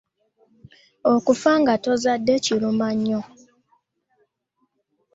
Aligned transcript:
Okufa 1.13 1.51
nga 1.61 1.73
tozadde 1.83 2.33
kiruma 2.43 2.87
nnyo. 2.95 3.21